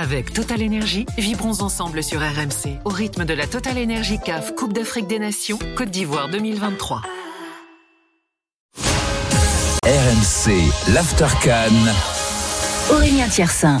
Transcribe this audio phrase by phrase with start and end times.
[0.00, 4.72] Avec Total Energy, vibrons ensemble sur RMC au rythme de la Total Energy CAF Coupe
[4.72, 7.02] d'Afrique des Nations Côte d'Ivoire 2023.
[9.82, 10.52] RMC,
[10.94, 11.74] l'Aftercan.
[12.92, 13.80] Aurélien Thiersin.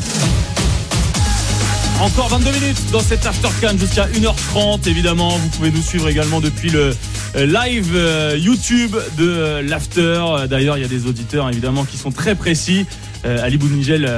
[2.00, 4.88] Encore 22 minutes dans cette Aftercan jusqu'à 1h30.
[4.88, 6.96] Évidemment, vous pouvez nous suivre également depuis le
[7.36, 10.24] euh, live euh, YouTube de euh, l'After.
[10.50, 12.86] D'ailleurs, il y a des auditeurs évidemment qui sont très précis.
[13.24, 14.08] Ali Bounigel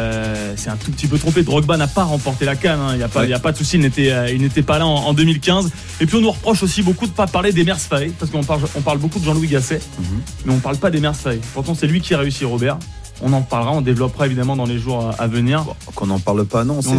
[0.56, 1.42] c'est un tout petit peu trompé.
[1.42, 2.80] Drogba n'a pas remporté la canne.
[2.80, 2.90] Hein.
[2.92, 3.78] Il n'y a, pas, a pas de souci.
[3.78, 5.70] Il n'était pas là en, 2015.
[6.00, 8.42] Et puis on nous reproche aussi beaucoup de ne pas parler des Faye parce qu'on
[8.42, 10.06] parle, on parle beaucoup de Jean-Louis Gasset, mhm.
[10.44, 12.78] mais on ne parle pas des Faye Pourtant, c'est lui qui a réussi, Robert.
[13.22, 15.64] On en parlera, on développera évidemment dans les jours à venir.
[15.94, 16.90] Qu'on n'en parle pas, non, c'est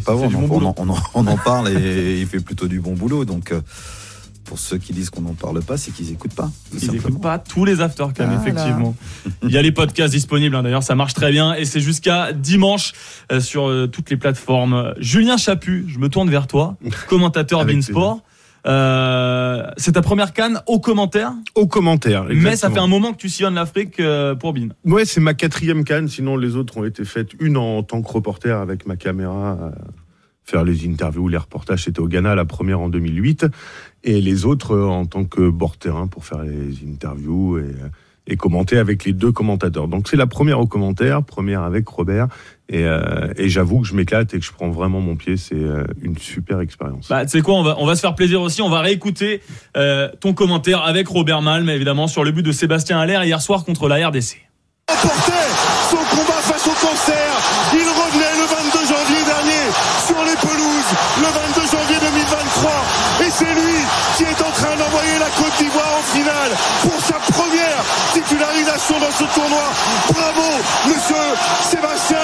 [0.00, 0.28] pas vrai.
[1.14, 3.24] On, en parle et il fait plutôt du bon boulot.
[3.24, 3.60] Donc, euh,
[4.44, 6.50] pour ceux qui disent qu'on n'en parle pas, c'est qu'ils n'écoutent pas.
[6.80, 8.94] Ils n'écoutent pas tous les aftercam, effectivement.
[9.42, 11.54] Il y a les podcasts disponibles, hein, d'ailleurs, ça marche très bien.
[11.54, 12.92] Et c'est jusqu'à dimanche
[13.30, 14.94] euh, sur euh, toutes les plateformes.
[14.98, 16.76] Julien Chaput, je me tourne vers toi,
[17.08, 18.22] commentateur Beansport.
[18.66, 23.18] Euh, c'est ta première canne au commentaire Au commentaire, Mais ça fait un moment que
[23.18, 24.68] tu sillonnes l'Afrique euh, pour Bin.
[24.84, 27.30] Ouais, c'est ma quatrième canne, sinon les autres ont été faites.
[27.40, 29.72] Une en tant que reporter avec ma caméra,
[30.44, 33.46] faire les interviews, les reportages, c'était au Ghana, la première en 2008.
[34.04, 37.74] Et les autres en tant que bord terrain pour faire les interviews et
[38.26, 39.88] et commenter avec les deux commentateurs.
[39.88, 42.28] Donc c'est la première au commentaire, première avec Robert.
[42.68, 45.36] Et, euh, et j'avoue que je m'éclate et que je prends vraiment mon pied.
[45.36, 47.08] C'est euh, une super expérience.
[47.08, 48.62] Bah, tu sais quoi, on va, on va se faire plaisir aussi.
[48.62, 49.42] On va réécouter
[49.76, 53.64] euh, ton commentaire avec Robert Malm, évidemment, sur le but de Sébastien Allaire hier soir
[53.64, 54.36] contre la RDC.
[54.88, 57.28] son combat face au cancer.
[57.74, 59.64] Il revenait le 22 janvier dernier
[60.06, 62.70] sur les pelouses, le 22 janvier 2023.
[63.26, 63.82] Et c'est lui
[64.16, 64.42] qui est
[65.18, 67.78] la Côte d'Ivoire en finale pour sa première
[68.12, 69.64] titularisation dans ce tournoi.
[70.12, 70.48] Bravo,
[70.86, 71.24] monsieur
[71.70, 72.18] Sébastien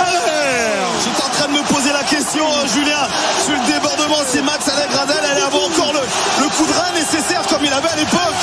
[0.00, 3.06] Allaire J'étais en train de me poser la question, euh, Julien,
[3.44, 6.00] sur le débordement, c'est Max elle avoir encore le,
[6.42, 8.38] le coup de rein nécessaire comme il avait à l'époque.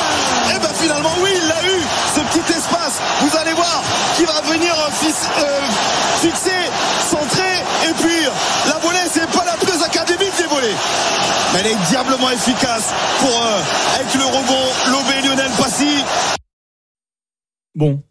[0.47, 1.81] Et eh ben finalement, oui, il l'a eu,
[2.15, 2.99] ce petit espace.
[3.21, 3.81] Vous allez voir
[4.15, 5.07] qui va venir euh,
[5.39, 5.59] euh,
[6.21, 6.61] fixer,
[7.09, 8.25] centrer, et puis
[8.67, 10.75] la volée, c'est pas la plus académique des volées
[11.53, 11.63] mais
[12.29, 16.03] efficace pour euh, avec le rebond Lobé Lionel Passy.
[17.73, 18.03] Bon,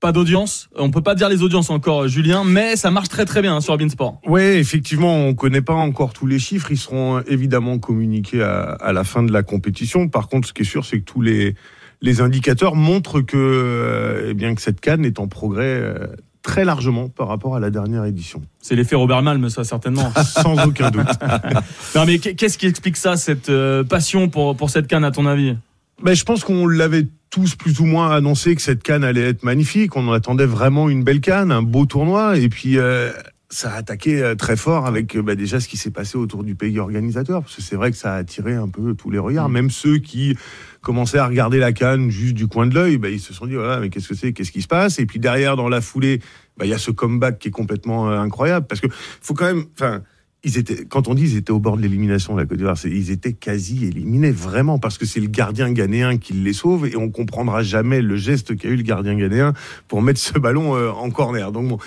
[0.00, 0.68] pas d'audience.
[0.76, 3.76] On peut pas dire les audiences encore, Julien, mais ça marche très très bien sur
[3.76, 4.20] Beansport.
[4.26, 6.72] Oui, effectivement, on connaît pas encore tous les chiffres.
[6.72, 10.08] Ils seront évidemment communiqués à, la fin de la compétition.
[10.08, 11.54] Par contre, ce qui est sûr, c'est que tous les
[12.02, 16.08] les indicateurs montrent que, euh, eh bien, que cette canne est en progrès euh,
[16.42, 18.42] très largement par rapport à la dernière édition.
[18.60, 20.12] C'est l'effet Robert Malm, ça certainement.
[20.24, 21.06] Sans aucun doute.
[21.94, 25.26] non mais qu'est-ce qui explique ça, cette euh, passion pour, pour cette canne à ton
[25.26, 25.56] avis?
[26.02, 29.42] Ben, Je pense qu'on l'avait tous plus ou moins annoncé que cette canne allait être
[29.42, 29.96] magnifique.
[29.96, 32.36] On attendait vraiment une belle canne, un beau tournoi.
[32.36, 32.78] Et puis...
[32.78, 33.12] Euh,
[33.52, 36.54] ça a attaqué euh, très fort avec bah, déjà ce qui s'est passé autour du
[36.54, 39.48] pays organisateur, parce que c'est vrai que ça a attiré un peu tous les regards,
[39.48, 39.52] mm.
[39.52, 40.36] même ceux qui
[40.80, 43.54] commençaient à regarder la canne juste du coin de l'œil, bah, ils se sont dit
[43.54, 44.98] voilà mais qu'est-ce que c'est, qu'est-ce qui se passe?
[44.98, 46.20] Et puis derrière dans la foulée,
[46.56, 49.46] bah, il y a ce comeback qui est complètement euh, incroyable parce que faut quand
[49.46, 50.02] même, enfin.
[50.44, 52.76] Ils étaient, quand on dit ils étaient au bord de l'élimination de la Côte d'Ivoire,
[52.84, 56.96] ils étaient quasi éliminés, vraiment, parce que c'est le gardien ghanéen qui les sauve et
[56.96, 59.52] on comprendra jamais le geste qu'a eu le gardien ghanéen
[59.86, 61.52] pour mettre ce ballon euh, en corner.
[61.52, 61.78] Donc bon,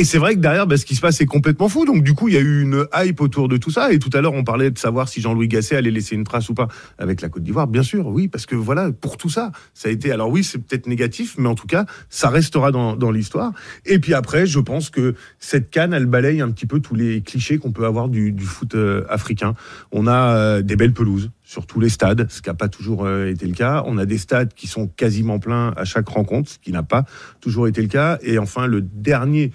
[0.00, 1.84] et c'est vrai que derrière, bah, ce qui se passe est complètement fou.
[1.84, 3.92] Donc du coup, il y a eu une hype autour de tout ça.
[3.92, 6.48] Et tout à l'heure, on parlait de savoir si Jean-Louis Gasset allait laisser une trace
[6.48, 7.66] ou pas avec la Côte d'Ivoire.
[7.66, 10.10] Bien sûr, oui, parce que voilà, pour tout ça, ça a été.
[10.10, 13.52] Alors oui, c'est peut-être négatif, mais en tout cas, ça restera dans, dans l'histoire.
[13.84, 17.20] Et puis après, je pense que cette canne, elle balaye un petit peu tous les
[17.20, 19.52] clichés qu'on peut avoir du, du foot euh, africain.
[19.92, 23.04] On a euh, des belles pelouses sur tous les stades, ce qui n'a pas toujours
[23.04, 23.82] euh, été le cas.
[23.84, 27.04] On a des stades qui sont quasiment pleins à chaque rencontre, ce qui n'a pas
[27.40, 28.18] toujours été le cas.
[28.22, 29.50] Et enfin, le dernier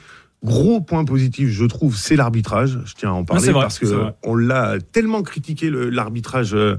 [0.46, 2.80] Gros point positif, je trouve, c'est l'arbitrage.
[2.86, 6.78] Je tiens à en parler parce que on l'a tellement critiqué l'arbitrage euh,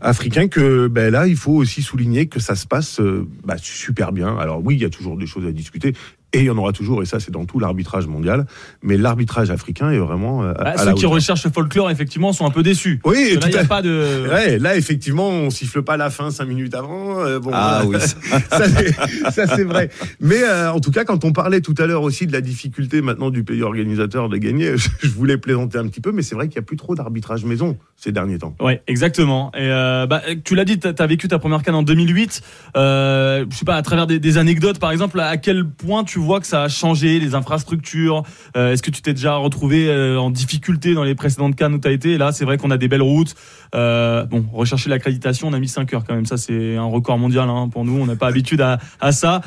[0.00, 4.12] africain que ben là, il faut aussi souligner que ça se passe euh, bah, super
[4.12, 4.36] bien.
[4.38, 5.94] Alors oui, il y a toujours des choses à discuter.
[6.34, 8.44] Et il y en aura toujours, et ça c'est dans tout l'arbitrage mondial.
[8.82, 10.42] Mais l'arbitrage africain est vraiment.
[10.42, 13.00] Euh, bah, ceux qui recherchent le folklore, effectivement, sont un peu déçus.
[13.06, 14.28] Oui, là, il a pas de.
[14.30, 17.20] Ouais, là, effectivement, on siffle pas la fin cinq minutes avant.
[17.20, 17.96] Euh, bon, ah oui.
[18.50, 19.88] ça, c'est vrai.
[20.20, 23.00] Mais euh, en tout cas, quand on parlait tout à l'heure aussi de la difficulté
[23.00, 26.48] maintenant du pays organisateur de gagner, je, voulais plaisanter un petit peu, mais c'est vrai
[26.48, 28.54] qu'il y a plus trop d'arbitrage maison ces derniers temps.
[28.60, 29.50] Oui, exactement.
[29.56, 32.42] Et bah, tu l'as dit, tu as vécu ta première canne en 2008.
[32.74, 36.24] je sais pas, à travers des, des anecdotes, par exemple, à quel point tu tu
[36.24, 38.24] vois que ça a changé, les infrastructures
[38.56, 41.78] euh, Est-ce que tu t'es déjà retrouvé euh, en difficulté dans les précédentes cannes où
[41.78, 42.18] tu as été?
[42.18, 43.36] Là, c'est vrai qu'on a des belles routes.
[43.76, 46.26] Euh, bon, rechercher l'accréditation, on a mis 5 heures quand même.
[46.26, 47.96] Ça, c'est un record mondial hein, pour nous.
[48.00, 49.42] On n'a pas habitude à, à ça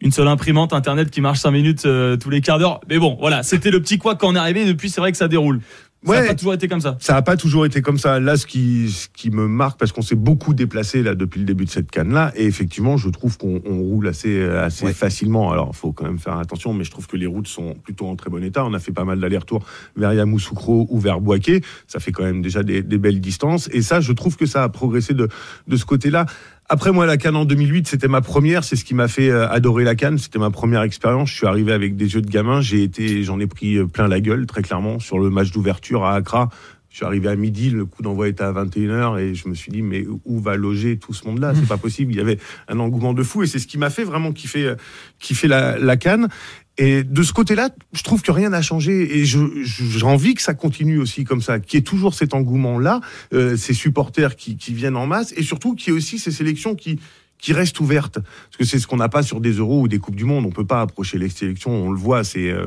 [0.00, 1.88] une seule imprimante internet qui marche 5 minutes
[2.20, 2.80] tous les quarts d'heure.
[2.88, 4.64] Mais bon, voilà, c'était le petit quoi quand on est arrivé.
[4.64, 5.60] Depuis, c'est vrai que ça déroule.
[6.04, 6.96] Ça n'a pas toujours été comme ça.
[7.00, 8.18] Ça n'a pas toujours été comme ça.
[8.18, 11.46] Là, ce qui, ce qui me marque, parce qu'on s'est beaucoup déplacé là depuis le
[11.46, 15.52] début de cette canne-là, et effectivement, je trouve qu'on roule assez, assez facilement.
[15.52, 18.06] Alors, il faut quand même faire attention, mais je trouve que les routes sont plutôt
[18.06, 18.64] en très bon état.
[18.64, 19.64] On a fait pas mal d'allers-retours
[19.96, 21.60] vers Yamoussoukro ou vers Boaké.
[21.86, 23.68] Ça fait quand même déjà des, des, belles distances.
[23.72, 25.28] Et ça, je trouve que ça a progressé de,
[25.68, 26.26] de ce côté-là.
[26.72, 28.64] Après, moi, la Cannes en 2008, c'était ma première.
[28.64, 30.16] C'est ce qui m'a fait euh, adorer la Cannes.
[30.16, 31.28] C'était ma première expérience.
[31.28, 32.62] Je suis arrivé avec des yeux de gamin.
[32.62, 36.06] J'ai été, j'en ai pris euh, plein la gueule, très clairement, sur le match d'ouverture
[36.06, 36.48] à Accra.
[36.92, 39.72] Je suis arrivé à midi, le coup d'envoi était à 21h et je me suis
[39.72, 41.54] dit, mais où va loger tout ce monde-là?
[41.54, 42.12] C'est pas possible.
[42.12, 44.66] Il y avait un engouement de fou et c'est ce qui m'a fait vraiment kiffer,
[44.66, 44.74] euh,
[45.18, 46.28] kiffer la, la Cannes.
[46.76, 50.52] Et de ce côté-là, je trouve que rien n'a changé et j'ai envie que ça
[50.52, 53.00] continue aussi comme ça, qu'il y ait toujours cet engouement-là,
[53.32, 56.30] euh, ces supporters qui, qui, viennent en masse et surtout qu'il y ait aussi ces
[56.30, 57.00] sélections qui,
[57.38, 58.18] qui restent ouvertes.
[58.20, 60.44] Parce que c'est ce qu'on n'a pas sur des euros ou des Coupes du Monde.
[60.44, 62.50] On peut pas approcher les sélections, on le voit, c'est...
[62.50, 62.66] Euh,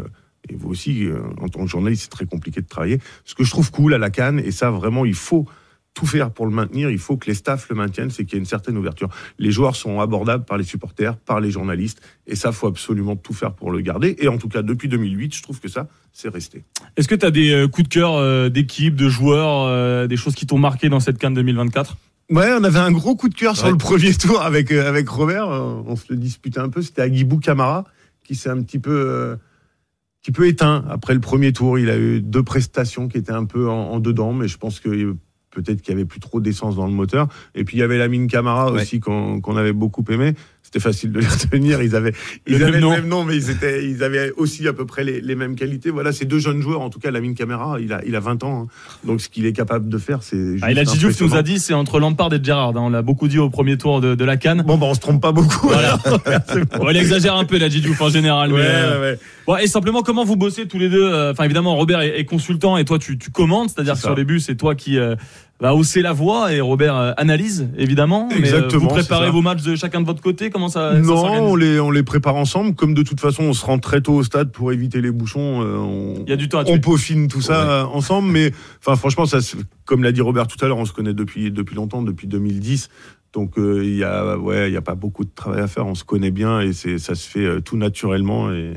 [0.50, 3.00] et vous aussi, euh, en tant que journaliste, c'est très compliqué de travailler.
[3.24, 5.47] Ce que je trouve cool à la Cannes, et ça vraiment, il faut
[5.95, 6.92] tout faire pour le maintenir.
[6.92, 9.09] Il faut que les staffs le maintiennent, c'est qu'il y a une certaine ouverture.
[9.39, 13.33] Les joueurs sont abordables par les supporters, par les journalistes, et ça, faut absolument tout
[13.33, 14.15] faire pour le garder.
[14.19, 16.63] Et en tout cas, depuis 2008, je trouve que ça, c'est resté.
[16.97, 20.18] Est-ce que tu as des euh, coups de cœur euh, d'équipe, de joueurs, euh, des
[20.18, 21.97] choses qui t'ont marqué dans cette canne 2024
[22.30, 25.47] Ouais, on avait un gros coup de cœur sur le premier tour avec avec Robert.
[25.47, 26.81] On se le disputait un peu.
[26.81, 27.86] C'était Agibou Camara
[28.24, 29.38] qui s'est un petit peu
[30.25, 31.77] qui peut éteint après le premier tour.
[31.77, 34.80] Il a eu deux prestations qui étaient un peu en, en dedans, mais je pense
[34.80, 35.16] que
[35.51, 37.27] peut-être qu'il y avait plus trop d'essence dans le moteur.
[37.54, 40.33] Et puis il y avait la mine Camara aussi qu'on avait beaucoup aimé.
[40.65, 41.83] C'était facile de les retenir.
[41.83, 42.13] Ils avaient,
[42.47, 44.88] ils le, avaient même le même nom, mais ils étaient, ils avaient aussi à peu
[44.88, 45.91] près les, les, mêmes qualités.
[45.91, 46.81] Voilà, ces deux jeunes joueurs.
[46.81, 48.63] En tout cas, la mine Camara, il a, il a 20 ans.
[48.63, 48.67] Hein.
[49.06, 50.56] Donc ce qu'il est capable de faire, c'est.
[50.63, 52.69] Ah, il a Diouf nous a dit, c'est entre Lampard et Gerrard.
[52.69, 52.81] Hein.
[52.81, 54.63] On l'a beaucoup dit au premier tour de, de la Cannes.
[54.65, 55.67] Bon, bah on se trompe pas beaucoup.
[55.67, 56.00] Voilà.
[56.77, 56.89] bon.
[56.89, 58.51] il exagère un peu la Diouf en général.
[58.51, 59.19] Ouais, mais, euh, ouais.
[59.45, 61.07] Bon, et simplement, comment vous bossez tous les deux?
[61.13, 64.23] Euh, Enfin, évidemment, Robert est, consultant et toi, tu, tu commandes, c'est-à-dire que sur les
[64.23, 65.15] bus, c'est toi qui euh,
[65.60, 68.30] va hausser la voix et Robert euh, analyse évidemment.
[68.30, 68.81] Exactement.
[68.81, 71.92] vous préparez vos matchs de chacun de votre côté Comment ça Non, on les on
[71.92, 72.75] les prépare ensemble.
[72.75, 75.62] Comme de toute façon, on se rend très tôt au stade pour éviter les bouchons.
[75.62, 76.60] Euh, on, Il y a du temps.
[76.60, 79.38] À on peaufine tout ça ensemble, mais enfin franchement, ça,
[79.86, 82.90] comme l'a dit Robert tout à l'heure, on se connaît depuis depuis longtemps, depuis 2010.
[83.34, 85.86] Donc euh, il y a ouais, il y a pas beaucoup de travail à faire.
[85.88, 88.74] On se connaît bien et c'est ça se fait tout naturellement et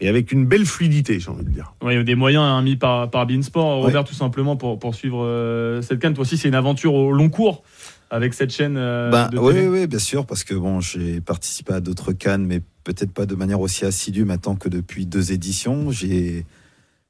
[0.00, 1.74] et avec une belle fluidité, j'ai envie de dire.
[1.82, 4.78] Oui, il y a des moyens hein, mis par, par Beansport, Robert, tout simplement, pour,
[4.78, 6.14] pour suivre euh, cette canne.
[6.14, 7.62] Toi aussi, c'est une aventure au long cours
[8.10, 11.80] avec cette chaîne euh, ben, oui, oui, bien sûr, parce que bon, j'ai participé à
[11.80, 15.90] d'autres cannes, mais peut-être pas de manière aussi assidue maintenant que depuis deux éditions.
[15.90, 16.46] J'ai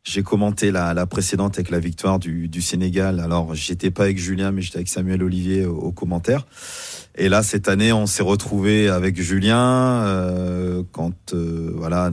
[0.04, 3.20] j'ai commenté la, la, précédente avec la victoire du, du Sénégal.
[3.20, 6.46] Alors, j'étais pas avec Julien, mais j'étais avec Samuel Olivier au, au commentaire.
[7.16, 12.10] Et là, cette année, on s'est retrouvé avec Julien euh, quand euh, voilà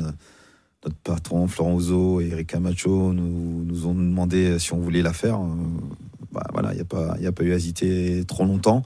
[0.85, 5.13] notre patron Florent Ouzo et Eric Camacho nous, nous ont demandé si on voulait la
[5.13, 5.35] faire.
[5.35, 5.47] Euh,
[6.31, 8.83] bah, voilà, il n'y a, pas, y a pas eu à hésiter trop longtemps.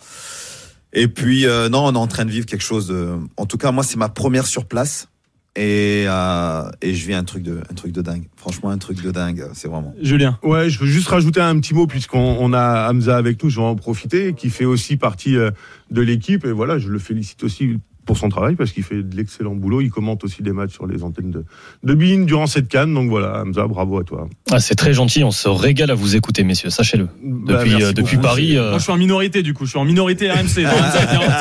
[0.93, 2.87] Et puis, euh, non, on est en train de vivre quelque chose.
[2.87, 3.15] De...
[3.37, 5.07] En tout cas, moi, c'est ma première sur place.
[5.55, 8.23] Et, euh, et je vis un truc de un truc de dingue.
[8.37, 9.93] Franchement, un truc de dingue, c'est vraiment.
[10.01, 10.39] Julien.
[10.41, 13.49] Ouais, je veux juste rajouter un petit mot puisqu'on on a Hamza avec nous.
[13.49, 16.45] Je vais en profiter, qui fait aussi partie de l'équipe.
[16.45, 17.79] Et voilà, je le félicite aussi
[18.09, 19.81] pour son travail parce qu'il fait de l'excellent boulot.
[19.81, 21.45] Il commente aussi des matchs sur les antennes de,
[21.83, 22.91] de Bean durant cette canne.
[22.91, 24.27] Donc voilà, Hamza, bravo à toi.
[24.49, 25.23] Ah, c'est très gentil.
[25.23, 26.71] On se régale à vous écouter, messieurs.
[26.71, 27.07] Sachez-le.
[27.21, 28.57] Bah, depuis, euh, depuis Paris.
[28.57, 28.69] Euh...
[28.69, 29.65] Moi, je suis en minorité du coup.
[29.65, 30.55] Je suis en minorité RMC.
[30.55, 30.65] T'es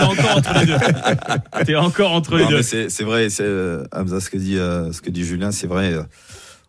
[0.05, 1.65] encore entre les deux.
[1.65, 2.61] T'es encore entre les deux.
[2.61, 3.29] C'est vrai.
[3.41, 5.95] Euh, Hamza, ce que dit, euh, ce que dit Julien, c'est vrai.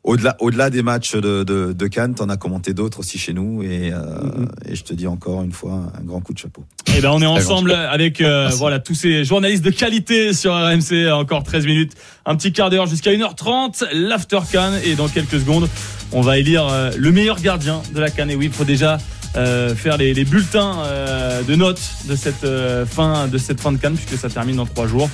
[0.03, 3.63] Au-delà, au-delà des matchs de, de, de Cannes, t'en as commenté d'autres aussi chez nous
[3.63, 4.72] et, euh, mm-hmm.
[4.72, 6.63] et, je te dis encore une fois un grand coup de chapeau.
[6.88, 10.53] Et eh ben on est ensemble avec euh, voilà tous ces journalistes de qualité sur
[10.53, 11.12] RMC.
[11.12, 11.94] Encore 13 minutes,
[12.25, 15.68] un petit quart d'heure jusqu'à 1h30, l'after Cannes et dans quelques secondes
[16.12, 18.32] on va élire euh, le meilleur gardien de la Cannes.
[18.32, 18.98] Et oui, il faut déjà
[19.36, 22.46] euh, faire les, les bulletins euh, de notes de cette
[22.88, 25.10] fin de cette fin de Cannes puisque ça termine dans trois jours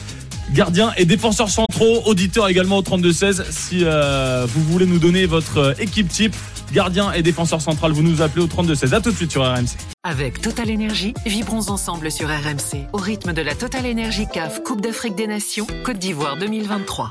[0.52, 3.44] gardiens et défenseurs centraux, auditeurs également au 32-16.
[3.52, 6.36] Si euh, vous voulez nous donner votre euh, équipe type,
[6.74, 8.94] gardien et défenseur central, vous nous appelez au 32-16.
[8.94, 9.78] A tout de suite sur RMC.
[10.04, 14.82] Avec Total Énergie, vibrons ensemble sur RMC au rythme de la Total Énergie CAF Coupe
[14.82, 17.10] d'Afrique des Nations Côte d'Ivoire 2023.